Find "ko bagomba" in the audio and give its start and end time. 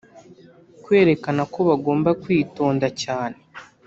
1.53-2.09